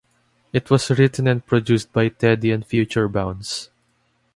[0.51, 3.69] It was written and produced by Teddy and Future Bounce.